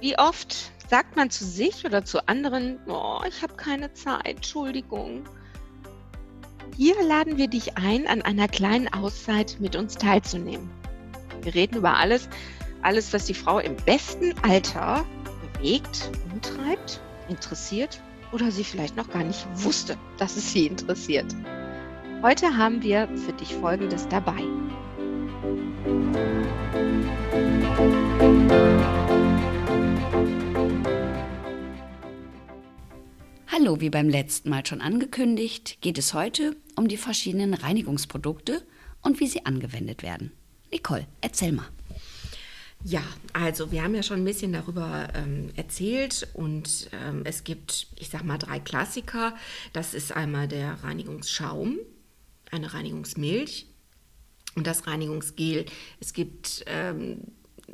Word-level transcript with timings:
Wie 0.00 0.18
oft 0.18 0.72
sagt 0.88 1.16
man 1.16 1.28
zu 1.28 1.44
sich 1.44 1.84
oder 1.84 2.04
zu 2.04 2.26
anderen, 2.26 2.78
oh, 2.88 3.20
ich 3.28 3.42
habe 3.42 3.54
keine 3.54 3.92
Zeit, 3.92 4.26
Entschuldigung. 4.26 5.24
Hier 6.76 6.94
laden 7.02 7.36
wir 7.36 7.48
dich 7.48 7.76
ein, 7.76 8.06
an 8.06 8.22
einer 8.22 8.48
kleinen 8.48 8.88
Auszeit 8.92 9.58
mit 9.60 9.76
uns 9.76 9.96
teilzunehmen. 9.96 10.70
Wir 11.42 11.54
reden 11.54 11.76
über 11.76 11.98
alles, 11.98 12.28
alles, 12.80 13.12
was 13.12 13.26
die 13.26 13.34
Frau 13.34 13.58
im 13.58 13.76
besten 13.76 14.34
Alter 14.42 15.04
bewegt, 15.54 16.10
umtreibt, 16.32 17.00
interessiert 17.28 18.00
oder 18.32 18.50
sie 18.50 18.64
vielleicht 18.64 18.96
noch 18.96 19.10
gar 19.10 19.24
nicht 19.24 19.46
wusste, 19.54 19.98
dass 20.18 20.36
es 20.36 20.52
sie 20.52 20.66
interessiert. 20.66 21.26
Heute 22.22 22.56
haben 22.56 22.82
wir 22.82 23.06
für 23.16 23.32
dich 23.34 23.54
Folgendes 23.54 24.08
dabei. 24.08 24.42
Hallo, 33.70 33.80
wie 33.80 33.90
beim 33.90 34.08
letzten 34.08 34.50
Mal 34.50 34.66
schon 34.66 34.80
angekündigt, 34.80 35.78
geht 35.80 35.96
es 35.96 36.12
heute 36.12 36.56
um 36.74 36.88
die 36.88 36.96
verschiedenen 36.96 37.54
Reinigungsprodukte 37.54 38.66
und 39.00 39.20
wie 39.20 39.28
sie 39.28 39.46
angewendet 39.46 40.02
werden. 40.02 40.32
Nicole, 40.72 41.06
erzähl 41.20 41.52
mal. 41.52 41.68
Ja, 42.82 43.04
also 43.32 43.70
wir 43.70 43.84
haben 43.84 43.94
ja 43.94 44.02
schon 44.02 44.22
ein 44.22 44.24
bisschen 44.24 44.52
darüber 44.52 45.10
ähm, 45.14 45.50
erzählt 45.54 46.26
und 46.34 46.90
ähm, 46.90 47.22
es 47.22 47.44
gibt, 47.44 47.86
ich 47.94 48.08
sag 48.08 48.24
mal, 48.24 48.38
drei 48.38 48.58
Klassiker. 48.58 49.36
Das 49.72 49.94
ist 49.94 50.10
einmal 50.10 50.48
der 50.48 50.82
Reinigungsschaum, 50.82 51.78
eine 52.50 52.74
Reinigungsmilch 52.74 53.68
und 54.56 54.66
das 54.66 54.88
Reinigungsgel. 54.88 55.64
Es 56.00 56.12
gibt 56.12 56.64
ähm, 56.66 57.20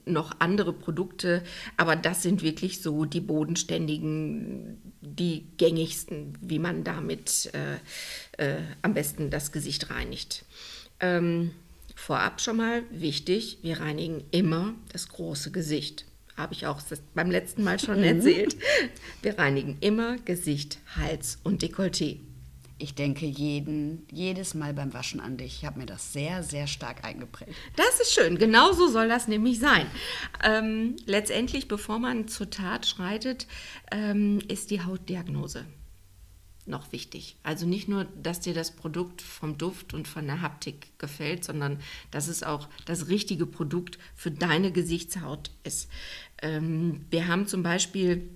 noch 0.05 0.41
andere 0.41 0.73
Produkte, 0.73 1.43
aber 1.77 1.97
das 1.97 2.23
sind 2.23 2.43
wirklich 2.43 2.83
so 2.83 3.05
die 3.05 3.21
bodenständigen, 3.21 4.79
die 5.01 5.47
gängigsten, 5.57 6.37
wie 6.41 6.59
man 6.59 6.85
damit 6.85 7.51
äh, 7.55 7.77
äh, 8.43 8.59
am 8.83 8.95
besten 8.95 9.31
das 9.31 9.53
Gesicht 9.53 9.91
reinigt. 9.91 10.45
Ähm, 11.01 11.53
Vorab 11.99 12.43
schon 12.43 12.59
mal 12.59 12.83
wichtig, 12.91 13.59
wir 13.63 13.81
reinigen 13.81 14.23
immer 14.31 14.75
das 14.93 15.09
große 15.09 15.51
Gesicht. 15.51 16.05
Habe 16.37 16.53
ich 16.53 16.67
auch 16.67 16.83
beim 17.15 17.31
letzten 17.31 17.65
Mal 17.65 17.81
schon 17.81 17.99
mhm. 17.99 18.05
erzählt. 18.05 18.55
Wir 19.23 19.39
reinigen 19.39 19.79
immer 19.81 20.19
Gesicht, 20.19 20.79
Hals 20.95 21.39
und 21.43 21.65
Dekolleté. 21.65 22.19
Ich 22.79 22.95
denke 22.95 23.25
jeden, 23.25 24.07
jedes 24.13 24.55
Mal 24.55 24.75
beim 24.75 24.93
Waschen 24.93 25.21
an 25.21 25.39
dich. 25.39 25.59
Ich 25.61 25.65
habe 25.65 25.79
mir 25.79 25.87
das 25.87 26.13
sehr, 26.13 26.43
sehr 26.43 26.67
stark 26.67 27.05
eingeprägt. 27.05 27.55
Das 27.75 28.01
ist 28.01 28.13
schön. 28.13 28.37
Genau 28.37 28.73
so 28.73 28.89
soll 28.89 29.09
das 29.09 29.29
nämlich 29.29 29.59
sein. 29.59 29.87
Ähm, 30.45 30.97
letztendlich, 31.07 31.69
bevor 31.69 31.99
man 31.99 32.29
zur 32.29 32.51
Tat 32.51 32.87
schreitet, 32.87 33.47
ähm, 33.91 34.41
ist 34.49 34.71
die 34.71 34.83
Hautdiagnose 34.83 35.65
noch 36.67 36.93
wichtig. 36.93 37.37
Also 37.43 37.67
nicht 37.67 37.89
nur, 37.89 38.05
dass 38.05 38.41
dir 38.41 38.53
das 38.53 38.73
Produkt 38.73 39.23
vom 39.23 39.57
Duft 39.57 39.95
und 39.95 40.09
von 40.09 40.27
der 40.27 40.43
Haptik 40.43 40.99
gefällt, 40.99 41.45
sondern 41.45 41.79
dass 42.11 42.29
es 42.29 42.43
auch 42.43 42.69
das 42.85 43.09
richtige 43.09 43.47
Produkt 43.47 43.99
für 44.15 44.31
deine 44.31 44.73
Gesichtshaut 44.73 45.51
ist. 45.63 45.89
Ähm, 46.43 47.07
wir 47.11 47.29
haben 47.29 47.47
zum 47.47 47.63
Beispiel 47.63 48.29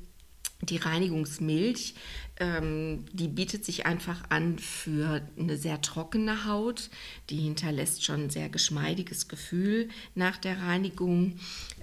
die 0.63 0.77
Reinigungsmilch, 0.77 1.95
ähm, 2.39 3.05
die 3.13 3.29
bietet 3.29 3.65
sich 3.65 3.87
einfach 3.87 4.23
an 4.31 4.59
für 4.59 5.23
eine 5.39 5.57
sehr 5.57 5.81
trockene 5.81 6.47
Haut. 6.47 6.91
Die 7.29 7.39
hinterlässt 7.39 8.05
schon 8.05 8.25
ein 8.25 8.31
sehr 8.31 8.49
geschmeidiges 8.49 9.29
Gefühl 9.29 9.89
nach 10.15 10.37
der 10.39 10.61
Reinigung. 10.61 11.39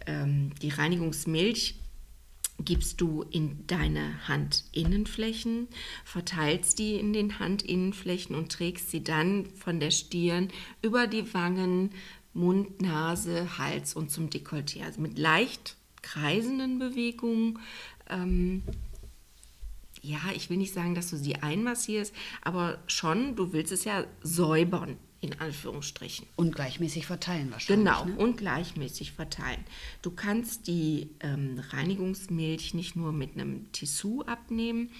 Ähm, 0.06 0.52
die 0.62 0.70
Reinigungsmilch 0.70 1.76
gibst 2.60 3.02
du 3.02 3.24
in 3.24 3.66
deine 3.68 4.28
Handinnenflächen, 4.28 5.68
verteilst 6.04 6.80
die 6.80 6.96
in 6.96 7.14
den 7.14 7.40
Handinnenflächen 7.40 8.36
und 8.36 8.52
trägst 8.52 8.90
sie 8.90 9.04
dann 9.04 9.46
von 9.52 9.80
der 9.80 9.92
Stirn 9.92 10.50
über 10.82 11.06
die 11.06 11.34
Wangen, 11.34 11.92
Mund, 12.34 12.82
Nase, 12.82 13.58
Hals 13.58 13.96
und 13.96 14.12
zum 14.12 14.30
Dekolleté. 14.30 14.84
Also 14.84 15.02
mit 15.02 15.18
leicht 15.18 15.77
kreisenden 16.02 16.80
Bewegungen. 16.80 17.60
Ähm, 18.10 18.64
ja, 20.02 20.20
ich 20.36 20.50
will 20.50 20.58
nicht 20.58 20.74
sagen, 20.74 20.96
dass 20.96 21.10
du 21.10 21.18
sie 21.18 21.36
einmassierst, 21.36 22.14
aber 22.42 22.80
schon, 22.88 23.36
du 23.36 23.52
willst 23.52 23.72
es 23.72 23.84
ja 23.84 24.06
säubern 24.22 24.98
in 25.20 25.40
Anführungsstrichen. 25.40 26.28
Und 26.36 26.54
gleichmäßig 26.56 27.08
verteilen 27.08 27.52
wahrscheinlich. 27.52 27.86
Genau, 27.86 28.06
ne? 28.06 28.16
und 28.16 28.38
gleichmäßig 28.38 29.14
verteilen. 29.14 29.64
Du 30.02 30.12
kannst 30.12 30.68
die 30.68 31.10
ähm, 31.22 31.62
Reinigungsmilch 31.72 32.74
nicht 32.74 32.96
nur 32.96 33.12
mit 33.12 33.34
einem 33.34 33.72
Tissou 33.72 34.22
abnehmen, 34.22 34.92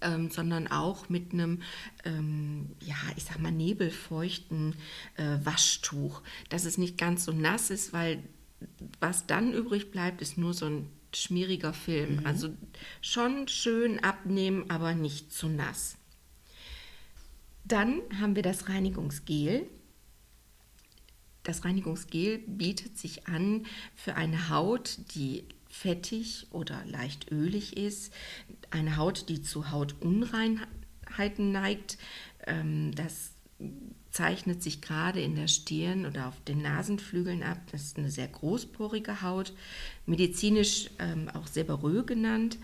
ähm, 0.00 0.30
sondern 0.30 0.68
auch 0.68 1.08
mit 1.08 1.32
einem, 1.32 1.62
ähm, 2.04 2.70
ja, 2.80 2.96
ich 3.16 3.24
sag 3.24 3.38
mal, 3.40 3.52
nebelfeuchten 3.52 4.74
äh, 5.16 5.38
Waschtuch, 5.44 6.22
dass 6.48 6.64
es 6.64 6.78
nicht 6.78 6.96
ganz 6.96 7.24
so 7.24 7.32
nass 7.32 7.70
ist, 7.70 7.92
weil 7.92 8.22
was 9.00 9.26
dann 9.26 9.52
übrig 9.52 9.90
bleibt, 9.90 10.20
ist 10.20 10.38
nur 10.38 10.54
so 10.54 10.66
ein 10.66 10.90
schmieriger 11.14 11.72
Film. 11.72 12.16
Mhm. 12.16 12.26
Also 12.26 12.48
schon 13.00 13.48
schön 13.48 14.02
abnehmen, 14.02 14.68
aber 14.68 14.94
nicht 14.94 15.32
zu 15.32 15.48
nass. 15.48 15.96
Dann 17.64 18.00
haben 18.20 18.34
wir 18.34 18.42
das 18.42 18.68
Reinigungsgel. 18.68 19.66
Das 21.42 21.64
Reinigungsgel 21.64 22.38
bietet 22.38 22.98
sich 22.98 23.26
an 23.26 23.66
für 23.94 24.16
eine 24.16 24.48
Haut, 24.48 24.98
die 25.14 25.44
fettig 25.68 26.46
oder 26.50 26.82
leicht 26.86 27.30
ölig 27.30 27.76
ist, 27.76 28.12
eine 28.70 28.96
Haut, 28.96 29.28
die 29.28 29.42
zu 29.42 29.70
Hautunreinheiten 29.70 31.52
neigt. 31.52 31.98
Ähm, 32.46 32.94
das 32.94 33.32
zeichnet 34.10 34.62
sich 34.62 34.80
gerade 34.80 35.20
in 35.20 35.36
der 35.36 35.48
Stirn 35.48 36.06
oder 36.06 36.28
auf 36.28 36.40
den 36.44 36.62
Nasenflügeln 36.62 37.42
ab. 37.42 37.58
Das 37.70 37.82
ist 37.82 37.98
eine 37.98 38.10
sehr 38.10 38.28
großporige 38.28 39.22
Haut, 39.22 39.52
medizinisch 40.06 40.90
ähm, 40.98 41.28
auch 41.28 41.46
Seborrhoe 41.46 42.04
genannt. 42.04 42.58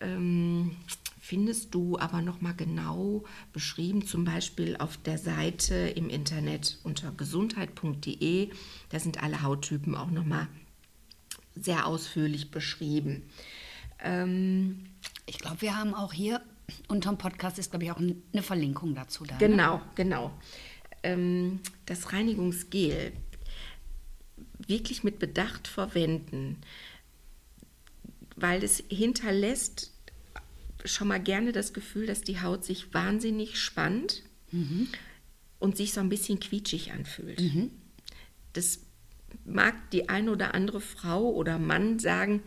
Ähm, 0.00 0.76
findest 1.20 1.74
du 1.74 1.98
aber 1.98 2.20
noch 2.20 2.42
mal 2.42 2.54
genau 2.54 3.24
beschrieben, 3.52 4.06
zum 4.06 4.24
Beispiel 4.24 4.76
auf 4.76 4.98
der 4.98 5.18
Seite 5.18 5.74
im 5.74 6.10
Internet 6.10 6.78
unter 6.84 7.12
gesundheit.de. 7.12 8.50
Da 8.90 8.98
sind 8.98 9.22
alle 9.22 9.42
Hauttypen 9.42 9.94
auch 9.94 10.10
noch 10.10 10.26
mal 10.26 10.48
sehr 11.56 11.86
ausführlich 11.86 12.50
beschrieben. 12.50 13.22
Ähm, 14.00 14.84
ich 15.26 15.38
glaube, 15.38 15.62
wir 15.62 15.76
haben 15.76 15.94
auch 15.94 16.12
hier 16.12 16.42
unter 16.88 17.10
dem 17.10 17.18
Podcast 17.18 17.58
ist, 17.58 17.70
glaube 17.70 17.84
ich, 17.84 17.90
auch 17.92 17.98
eine 17.98 18.42
Verlinkung 18.42 18.94
dazu 18.94 19.24
da. 19.24 19.34
Ne? 19.34 19.48
Genau, 19.48 19.76
ne? 19.76 19.82
genau. 19.94 20.38
Ähm, 21.02 21.60
das 21.86 22.12
Reinigungsgel 22.12 23.12
wirklich 24.66 25.04
mit 25.04 25.18
Bedacht 25.18 25.68
verwenden, 25.68 26.58
weil 28.36 28.64
es 28.64 28.82
hinterlässt 28.88 29.92
schon 30.84 31.08
mal 31.08 31.20
gerne 31.20 31.52
das 31.52 31.72
Gefühl, 31.72 32.06
dass 32.06 32.22
die 32.22 32.40
Haut 32.40 32.64
sich 32.64 32.92
wahnsinnig 32.92 33.58
spannt 33.58 34.22
mhm. 34.50 34.88
und 35.58 35.76
sich 35.76 35.92
so 35.92 36.00
ein 36.00 36.08
bisschen 36.08 36.40
quietschig 36.40 36.92
anfühlt. 36.92 37.40
Mhm. 37.40 37.70
Das 38.52 38.80
mag 39.44 39.90
die 39.90 40.08
eine 40.08 40.30
oder 40.30 40.54
andere 40.54 40.80
Frau 40.80 41.30
oder 41.30 41.58
Mann 41.58 41.98
sagen, 41.98 42.42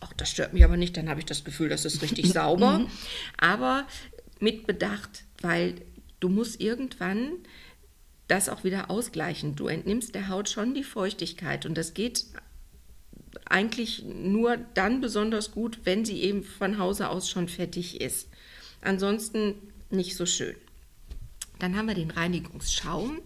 ach, 0.00 0.12
das 0.14 0.30
stört 0.30 0.52
mich 0.52 0.64
aber 0.64 0.76
nicht, 0.76 0.96
dann 0.96 1.08
habe 1.08 1.20
ich 1.20 1.26
das 1.26 1.44
Gefühl, 1.44 1.68
das 1.68 1.84
ist 1.84 2.02
richtig 2.02 2.28
sauber. 2.32 2.80
Mhm. 2.80 2.90
Aber 3.38 3.86
mit 4.40 4.66
Bedacht, 4.66 5.24
weil 5.40 5.74
du 6.20 6.28
musst 6.28 6.60
irgendwann 6.60 7.32
das 8.28 8.48
auch 8.48 8.64
wieder 8.64 8.90
ausgleichen. 8.90 9.54
Du 9.54 9.68
entnimmst 9.68 10.14
der 10.14 10.28
Haut 10.28 10.48
schon 10.48 10.74
die 10.74 10.84
Feuchtigkeit 10.84 11.66
und 11.66 11.76
das 11.76 11.94
geht 11.94 12.24
eigentlich 13.44 14.02
nur 14.04 14.56
dann 14.74 15.00
besonders 15.00 15.52
gut, 15.52 15.80
wenn 15.84 16.04
sie 16.04 16.20
eben 16.22 16.42
von 16.42 16.78
Hause 16.78 17.10
aus 17.10 17.30
schon 17.30 17.48
fertig 17.48 18.00
ist. 18.00 18.28
Ansonsten 18.80 19.54
nicht 19.90 20.16
so 20.16 20.26
schön. 20.26 20.56
Dann 21.58 21.76
haben 21.76 21.86
wir 21.86 21.94
den 21.94 22.10
Reinigungsschaum. 22.10 23.18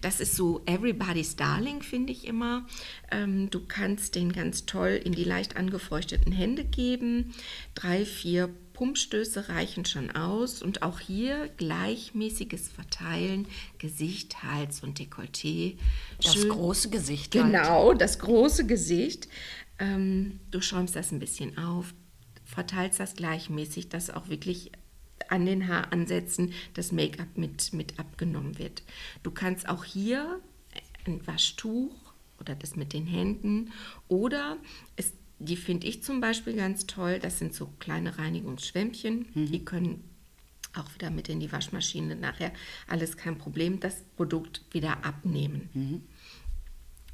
Das 0.00 0.20
ist 0.20 0.36
so 0.36 0.62
Everybody's 0.66 1.36
Darling, 1.36 1.82
finde 1.82 2.12
ich 2.12 2.26
immer. 2.26 2.66
Ähm, 3.10 3.50
du 3.50 3.66
kannst 3.66 4.14
den 4.14 4.32
ganz 4.32 4.66
toll 4.66 5.00
in 5.02 5.12
die 5.12 5.24
leicht 5.24 5.56
angefeuchteten 5.56 6.32
Hände 6.32 6.64
geben. 6.64 7.32
Drei, 7.74 8.04
vier 8.04 8.50
Pumpstöße 8.74 9.48
reichen 9.48 9.84
schon 9.84 10.10
aus. 10.10 10.62
Und 10.62 10.82
auch 10.82 11.00
hier 11.00 11.48
gleichmäßiges 11.58 12.68
Verteilen, 12.68 13.46
Gesicht, 13.78 14.42
Hals 14.42 14.82
und 14.82 14.98
Dekolleté. 15.00 15.76
Das 16.22 16.34
Schön- 16.34 16.48
große 16.50 16.90
Gesicht. 16.90 17.34
halt. 17.34 17.46
Genau, 17.46 17.94
das 17.94 18.18
große 18.18 18.66
Gesicht. 18.66 19.28
Ähm, 19.78 20.40
du 20.50 20.60
schäumst 20.60 20.94
das 20.96 21.10
ein 21.12 21.18
bisschen 21.18 21.56
auf, 21.58 21.94
verteilst 22.44 23.00
das 23.00 23.14
gleichmäßig, 23.14 23.88
dass 23.88 24.10
auch 24.10 24.28
wirklich 24.28 24.72
an 25.30 25.46
den 25.46 25.68
Haaransätzen 25.68 26.52
das 26.74 26.92
Make-up 26.92 27.36
mit, 27.36 27.72
mit 27.72 27.98
abgenommen 27.98 28.58
wird. 28.58 28.82
Du 29.22 29.30
kannst 29.30 29.68
auch 29.68 29.84
hier 29.84 30.40
ein 31.06 31.26
Waschtuch 31.26 31.94
oder 32.38 32.54
das 32.54 32.76
mit 32.76 32.92
den 32.92 33.06
Händen 33.06 33.72
oder 34.08 34.56
es, 34.96 35.12
die 35.38 35.56
finde 35.56 35.86
ich 35.86 36.02
zum 36.02 36.20
Beispiel 36.20 36.54
ganz 36.54 36.86
toll, 36.86 37.18
das 37.18 37.38
sind 37.38 37.54
so 37.54 37.66
kleine 37.78 38.18
Reinigungsschwämmchen, 38.18 39.26
die 39.34 39.64
können 39.64 40.04
auch 40.74 40.94
wieder 40.94 41.10
mit 41.10 41.28
in 41.28 41.40
die 41.40 41.50
Waschmaschine 41.50 42.16
nachher, 42.16 42.52
alles 42.86 43.16
kein 43.16 43.38
Problem, 43.38 43.80
das 43.80 44.02
Produkt 44.16 44.62
wieder 44.70 45.04
abnehmen. 45.04 46.06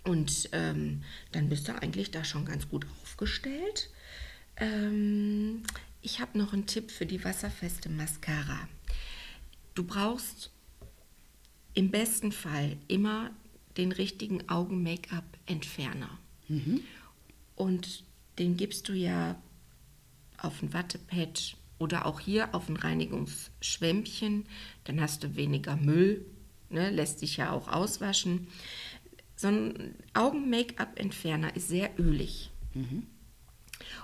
Und 0.05 0.51
ähm, 0.53 1.03
dann 1.33 1.49
bist 1.49 1.69
du 1.69 1.73
eigentlich 1.81 2.11
da 2.11 2.23
schon 2.25 2.45
ganz 2.45 2.69
gut 2.69 2.87
aufgestellt. 3.03 3.91
Ähm, 4.57 5.63
ich 6.07 6.21
habe 6.21 6.39
noch 6.39 6.53
einen 6.53 6.67
Tipp 6.67 6.93
für 6.93 7.05
die 7.05 7.25
wasserfeste 7.25 7.89
Mascara. 7.89 8.69
Du 9.75 9.83
brauchst 9.83 10.53
im 11.75 11.91
besten 11.91 12.31
Fall 12.31 12.77
immer 12.87 13.33
den 13.77 13.91
richtigen 13.91 14.49
Augen-Make-up-Entferner. 14.49 16.17
Und 17.57 18.05
den 18.39 18.57
gibst 18.57 18.89
du 18.89 18.93
ja 18.93 19.35
auf 20.39 20.63
ein 20.63 20.73
Wattepad 20.73 21.57
oder 21.81 22.07
auch 22.07 22.21
hier 22.21 22.55
auf 22.55 22.69
ein 22.69 22.77
Reinigungsschwämmchen. 22.77 24.47
Dann 24.85 25.01
hast 25.01 25.25
du 25.25 25.35
weniger 25.35 25.75
Müll, 25.75 26.25
ne? 26.71 26.91
lässt 26.91 27.19
sich 27.19 27.37
ja 27.37 27.51
auch 27.51 27.67
auswaschen. 27.67 28.47
So 29.35 29.49
ein 29.49 29.97
Augen-Make-up-Entferner 30.15 31.57
ist 31.57 31.67
sehr 31.67 31.99
ölig. 31.99 32.53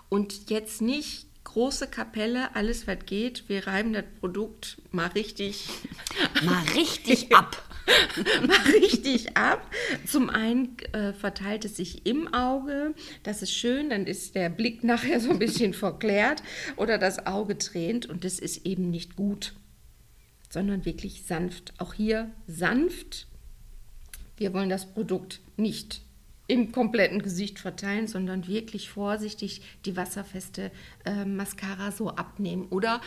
Und 0.08 0.50
jetzt 0.50 0.82
nicht 0.82 1.28
große 1.44 1.86
Kapelle, 1.86 2.54
alles 2.54 2.86
was 2.86 3.04
geht. 3.06 3.48
Wir 3.48 3.66
reiben 3.66 3.92
das 3.92 4.04
Produkt 4.20 4.80
mal 4.90 5.08
richtig 5.08 5.68
Mal 6.44 6.62
richtig 6.74 7.32
ab. 7.34 7.62
mal 8.46 8.70
richtig 8.80 9.36
ab. 9.36 9.68
Zum 10.06 10.30
einen 10.30 10.78
äh, 10.92 11.12
verteilt 11.12 11.64
es 11.64 11.76
sich 11.76 12.06
im 12.06 12.32
Auge, 12.32 12.94
das 13.22 13.42
ist 13.42 13.52
schön, 13.52 13.90
dann 13.90 14.06
ist 14.06 14.34
der 14.34 14.48
Blick 14.50 14.84
nachher 14.84 15.20
so 15.20 15.30
ein 15.30 15.38
bisschen 15.38 15.74
verklärt 15.74 16.42
oder 16.76 16.98
das 16.98 17.26
Auge 17.26 17.58
tränt 17.58 18.06
und 18.06 18.24
das 18.24 18.38
ist 18.38 18.66
eben 18.66 18.90
nicht 18.90 19.16
gut, 19.16 19.54
sondern 20.48 20.84
wirklich 20.84 21.24
sanft. 21.24 21.74
Auch 21.78 21.94
hier 21.94 22.30
sanft. 22.46 23.26
Wir 24.36 24.52
wollen 24.54 24.68
das 24.68 24.92
Produkt 24.92 25.40
nicht 25.56 26.02
im 26.52 26.70
kompletten 26.70 27.22
Gesicht 27.22 27.58
verteilen, 27.58 28.06
sondern 28.06 28.46
wirklich 28.46 28.90
vorsichtig 28.90 29.62
die 29.86 29.96
wasserfeste 29.96 30.70
äh, 31.06 31.24
Mascara 31.24 31.92
so 31.92 32.10
abnehmen. 32.10 32.66
Oder 32.68 33.00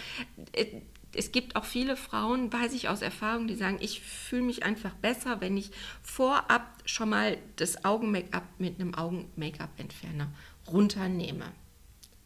äh, 0.54 0.66
es 1.14 1.32
gibt 1.32 1.56
auch 1.56 1.64
viele 1.64 1.96
Frauen, 1.96 2.52
weiß 2.52 2.74
ich 2.74 2.90
aus 2.90 3.04
Erfahrung, 3.04 3.48
die 3.48 3.54
sagen, 3.54 3.78
ich 3.82 4.02
fühle 4.02 4.42
mich 4.42 4.64
einfach 4.64 4.96
besser, 4.96 5.42
wenn 5.42 5.58
ich 5.58 5.70
vorab 6.02 6.66
schon 6.86 7.10
mal 7.10 7.38
das 7.58 7.86
Augen-Make-up 7.86 8.46
mit 8.58 8.82
einem 8.82 8.96
Augen-Make-up-Entferner 8.96 10.34
runternehme. 10.68 11.46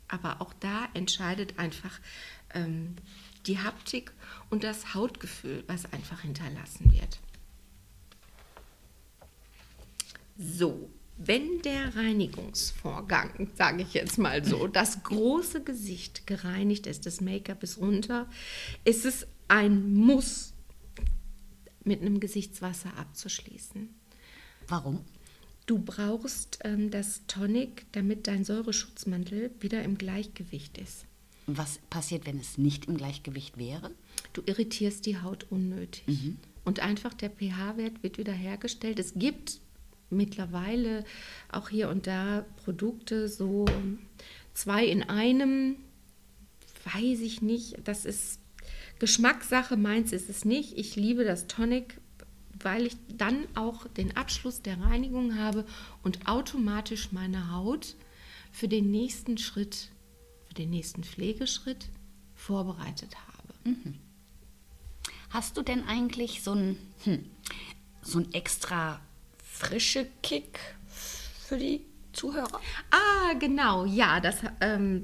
Aber 0.08 0.42
auch 0.42 0.54
da 0.62 0.88
entscheidet 0.94 1.60
einfach 1.60 2.00
ähm, 2.54 2.96
die 3.46 3.60
Haptik 3.60 4.14
und 4.50 4.64
das 4.64 4.94
Hautgefühl, 4.94 5.66
was 5.68 5.92
einfach 5.92 6.22
hinterlassen 6.22 6.94
wird. 6.94 7.20
So, 10.38 10.90
wenn 11.20 11.62
der 11.62 11.96
Reinigungsvorgang, 11.98 13.50
sage 13.56 13.84
ich 13.84 13.94
jetzt 13.94 14.18
mal 14.18 14.44
so, 14.46 14.68
das 14.68 15.04
große 15.04 15.64
Gesicht 15.64 16.26
gereinigt 16.26 16.88
ist, 16.88 17.06
das 17.06 17.20
Make-up 17.20 17.62
ist 17.62 17.78
runter, 17.78 18.28
ist 18.86 19.06
es 19.06 19.28
ein 19.50 19.94
Muss, 19.94 20.54
mit 21.84 22.02
einem 22.02 22.20
Gesichtswasser 22.20 22.96
abzuschließen. 22.98 23.90
Warum? 24.70 25.04
Du 25.66 25.80
brauchst 25.80 26.60
ähm, 26.64 26.90
das 26.90 27.22
Tonic, 27.28 27.86
damit 27.92 28.28
dein 28.28 28.46
Säureschutzmantel 28.46 29.52
wieder 29.60 29.84
im 29.84 29.98
Gleichgewicht 29.98 30.78
ist. 30.78 31.06
Was 31.48 31.80
passiert, 31.90 32.26
wenn 32.28 32.40
es 32.40 32.58
nicht 32.58 32.86
im 32.86 32.96
Gleichgewicht 32.98 33.58
wäre? 33.58 33.92
Du 34.34 34.42
irritierst 34.46 35.06
die 35.06 35.20
Haut 35.20 35.48
unnötig. 35.50 36.04
Und 36.64 36.80
einfach 36.80 37.14
der 37.14 37.30
pH-Wert 37.30 38.04
wird 38.04 38.18
wieder 38.20 38.34
hergestellt. 38.34 39.00
Es 39.00 39.14
gibt 39.16 39.60
mittlerweile 40.10 41.04
auch 41.52 41.70
hier 41.70 41.90
und 41.90 42.08
da 42.08 42.46
Produkte, 42.64 43.28
so 43.28 43.66
zwei 44.54 44.86
in 44.86 45.04
einem, 45.04 45.76
weiß 46.94 47.20
ich 47.22 47.42
nicht. 47.42 47.76
Das 47.84 48.06
ist 48.06 48.40
Geschmackssache, 49.00 49.78
meins 49.78 50.12
ist 50.12 50.30
es 50.30 50.46
nicht. 50.46 50.78
Ich 50.78 50.96
liebe 50.96 51.24
das 51.24 51.48
Tonic, 51.48 52.00
weil 52.62 52.86
ich 52.86 52.98
dann 53.08 53.46
auch 53.56 53.88
den 53.88 54.18
Abschluss 54.18 54.62
der 54.62 54.82
Reinigung 54.82 55.38
habe 55.38 55.66
und 56.04 56.28
automatisch 56.28 57.12
meine 57.12 57.52
Haut 57.52 57.96
für 58.52 58.68
den 58.68 58.92
nächsten 58.92 59.38
Schritt, 59.38 59.90
für 60.48 60.56
den 60.56 60.70
nächsten 60.70 61.04
Pflegeschritt 61.04 61.88
vorbereitet 62.36 63.16
habe. 63.16 63.54
Hast 65.30 65.58
du 65.58 65.62
denn 65.62 65.84
eigentlich 65.86 66.42
so 66.42 66.54
ein, 66.54 66.78
hm, 67.04 67.26
so 68.02 68.20
ein 68.20 68.34
extra 68.34 69.00
frische 69.60 70.08
Kick 70.24 70.58
für 71.48 71.58
die 71.58 71.82
Zuhörer? 72.14 72.62
Ah, 72.92 73.34
genau, 73.38 73.86
ja, 73.86 74.22
das 74.22 74.38
ähm, 74.62 75.04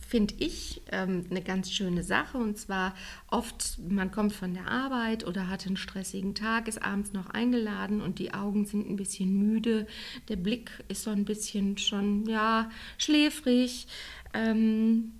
finde 0.00 0.34
ich 0.38 0.80
ähm, 0.90 1.26
eine 1.30 1.42
ganz 1.42 1.70
schöne 1.70 2.02
Sache. 2.02 2.38
Und 2.38 2.58
zwar 2.58 2.94
oft, 3.30 3.78
man 3.88 4.10
kommt 4.10 4.32
von 4.32 4.54
der 4.54 4.68
Arbeit 4.68 5.26
oder 5.26 5.48
hat 5.48 5.66
einen 5.66 5.76
stressigen 5.76 6.34
Tag, 6.34 6.66
ist 6.66 6.82
abends 6.82 7.12
noch 7.12 7.28
eingeladen 7.28 8.00
und 8.00 8.18
die 8.18 8.32
Augen 8.32 8.64
sind 8.64 8.88
ein 8.88 8.96
bisschen 8.96 9.36
müde. 9.36 9.86
Der 10.28 10.36
Blick 10.36 10.70
ist 10.88 11.02
so 11.02 11.10
ein 11.10 11.26
bisschen 11.26 11.76
schon, 11.76 12.26
ja, 12.26 12.70
schläfrig. 12.96 13.86
Ähm, 14.32 15.12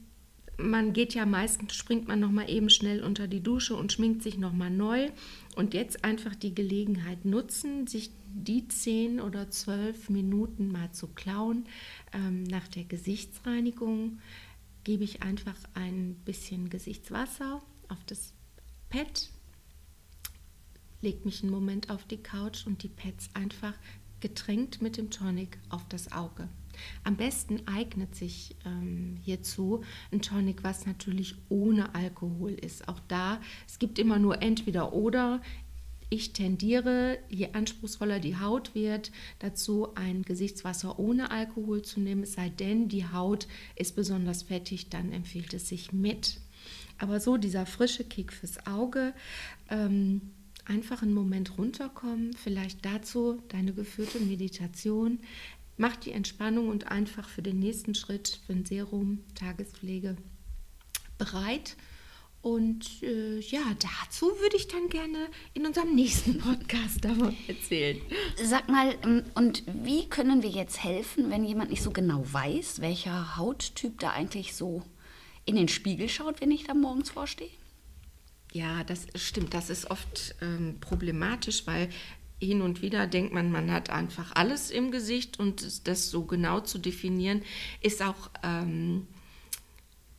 man 0.63 0.93
geht 0.93 1.15
ja 1.15 1.27
meistens, 1.27 1.75
springt 1.75 2.09
man 2.09 2.21
noch 2.21 2.31
mal 2.31 2.49
eben 2.49 2.71
schnell 2.71 3.03
unter 3.03 3.29
die 3.29 3.43
Dusche 3.43 3.75
und 3.75 3.93
schminkt 3.93 4.23
sich 4.23 4.39
noch 4.39 4.53
mal 4.53 4.71
neu. 4.71 5.11
Und 5.57 5.75
jetzt 5.75 6.05
einfach 6.05 6.35
die 6.35 6.55
Gelegenheit 6.55 7.25
nutzen, 7.25 7.87
sich 7.87 8.11
die 8.33 8.69
10 8.69 9.21
oder 9.21 9.51
12 9.51 10.11
Minuten 10.11 10.71
mal 10.71 10.93
zu 10.93 11.09
klauen. 11.09 11.67
Ähm, 12.13 12.45
nach 12.45 12.69
der 12.69 12.85
Gesichtsreinigung 12.85 14.19
gebe 14.85 15.05
ich 15.05 15.23
einfach 15.23 15.57
ein 15.75 16.15
bisschen 16.25 16.71
Gesichtswasser 16.71 17.63
auf 17.89 18.05
das 18.07 18.33
Pad, 18.89 19.31
lege 21.01 21.25
mich 21.25 21.43
einen 21.43 21.53
Moment 21.53 21.91
auf 21.91 22.05
die 22.05 22.23
Couch 22.23 22.67
und 22.67 22.83
die 22.83 22.89
Pads 22.89 23.31
einfach 23.35 23.75
getränkt 24.21 24.83
mit 24.83 24.97
dem 24.97 25.11
Tonic 25.11 25.59
auf 25.69 25.87
das 25.89 26.13
Auge. 26.13 26.49
Am 27.05 27.17
besten 27.17 27.67
eignet 27.67 28.15
sich 28.15 28.57
ähm, 28.65 29.17
hierzu 29.23 29.83
ein 30.13 30.23
Tonic, 30.23 30.65
was 30.65 30.87
natürlich 30.87 31.37
ohne 31.49 31.95
Alkohol 31.95 32.53
ist. 32.53 32.89
Auch 32.89 33.01
da, 33.09 33.41
es 33.67 33.79
gibt 33.79 33.99
immer 33.99 34.19
nur 34.19 34.43
entweder 34.43 34.93
oder. 34.93 35.41
Ich 36.13 36.33
tendiere, 36.33 37.19
je 37.29 37.53
anspruchsvoller 37.53 38.19
die 38.19 38.37
Haut 38.37 38.75
wird, 38.75 39.13
dazu 39.39 39.95
ein 39.95 40.23
Gesichtswasser 40.23 40.99
ohne 40.99 41.31
Alkohol 41.31 41.83
zu 41.83 42.01
nehmen, 42.01 42.25
es 42.25 42.33
sei 42.33 42.49
denn, 42.49 42.89
die 42.89 43.07
Haut 43.07 43.47
ist 43.77 43.95
besonders 43.95 44.43
fettig, 44.43 44.89
dann 44.89 45.13
empfiehlt 45.13 45.55
es 45.55 45.69
sich 45.69 45.93
mit. 45.93 46.41
Aber 46.99 47.21
so 47.21 47.37
dieser 47.37 47.65
frische 47.65 48.03
Kick 48.03 48.33
fürs 48.33 48.67
Auge, 48.67 49.15
ähm, 49.69 50.33
einfach 50.65 51.03
einen 51.03 51.15
Moment 51.15 51.59
runterkommen, 51.59 52.33
vielleicht 52.35 52.85
dazu 52.85 53.43
deine 53.49 53.73
geführte 53.73 54.21
Meditation, 54.21 55.21
mach 55.81 55.97
die 55.97 56.13
Entspannung 56.13 56.69
und 56.69 56.89
einfach 56.89 57.29
für 57.29 57.43
den 57.43 57.59
nächsten 57.59 57.95
Schritt, 57.95 58.39
für 58.47 58.53
ein 58.53 58.67
Serum, 58.67 59.25
Tagespflege 59.35 60.17
bereit. 61.17 61.77
Und 62.43 63.03
äh, 63.03 63.39
ja, 63.41 63.63
dazu 63.79 64.27
würde 64.41 64.57
ich 64.57 64.69
dann 64.69 64.89
gerne 64.89 65.29
in 65.55 65.67
unserem 65.67 65.95
nächsten 65.95 66.39
Podcast 66.39 67.05
davon 67.05 67.35
erzählen. 67.49 67.99
Sag 68.43 68.69
mal, 68.69 68.95
ähm, 69.05 69.25
und 69.35 69.65
wie 69.83 70.07
können 70.09 70.43
wir 70.43 70.51
jetzt 70.51 70.85
helfen, 70.85 71.31
wenn 71.31 71.45
jemand 71.45 71.71
nicht 71.71 71.83
so 71.83 71.91
genau 71.91 72.25
weiß, 72.31 72.81
welcher 72.83 73.39
Hauttyp 73.39 73.99
da 74.01 74.11
eigentlich 74.11 74.55
so 74.55 74.83
in 75.47 75.57
den 75.57 75.69
Spiegel 75.69 76.11
schaut, 76.11 76.43
wenn 76.43 76.51
ich 76.51 76.65
da 76.65 76.75
morgens 76.75 77.11
vorstehe? 77.11 77.51
Ja, 78.53 78.85
das 78.85 79.07
stimmt. 79.15 79.55
Das 79.55 79.71
ist 79.71 79.91
oft 79.91 80.35
ähm, 80.43 80.77
problematisch, 80.81 81.67
weil 81.67 81.89
hin 82.41 82.63
und 82.63 82.83
wieder 82.83 83.07
denkt 83.07 83.33
man, 83.33 83.53
man 83.53 83.71
hat 83.71 83.91
einfach 83.91 84.33
alles 84.35 84.71
im 84.71 84.91
Gesicht 84.91 85.39
und 85.39 85.87
das 85.87 86.11
so 86.11 86.25
genau 86.25 86.61
zu 86.61 86.79
definieren, 86.79 87.43
ist 87.81 88.03
auch 88.03 88.31
ähm, 88.43 89.07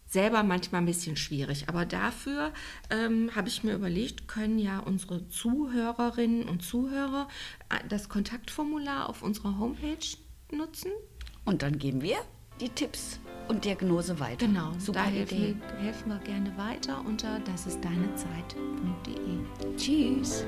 selber 0.05 0.43
manchmal 0.43 0.81
ein 0.81 0.85
bisschen 0.85 1.15
schwierig. 1.15 1.69
Aber 1.69 1.85
dafür 1.85 2.53
ähm, 2.89 3.31
habe 3.35 3.47
ich 3.47 3.63
mir 3.63 3.73
überlegt, 3.73 4.27
können 4.27 4.59
ja 4.59 4.79
unsere 4.79 5.27
Zuhörerinnen 5.29 6.47
und 6.47 6.63
Zuhörer 6.63 7.27
äh, 7.69 7.87
das 7.87 8.09
Kontaktformular 8.09 9.09
auf 9.09 9.23
unserer 9.23 9.57
Homepage 9.57 10.17
nutzen. 10.51 10.91
Und 11.45 11.63
dann 11.63 11.79
geben 11.79 12.01
wir 12.01 12.17
die 12.61 12.69
Tipps 12.69 13.19
und 13.47 13.65
Diagnose 13.65 14.19
weiter. 14.19 14.45
Genau, 14.45 14.71
super 14.77 14.99
da 14.99 15.05
helfen, 15.05 15.37
Idee. 15.37 15.55
helfen 15.79 16.09
wir 16.09 16.19
gerne 16.19 16.55
weiter 16.57 17.03
unter 17.05 17.39
das 17.39 17.65
ist 17.65 17.83
deine 17.83 18.13
Zeit.de. 18.15 19.75
Tschüss. 19.75 20.45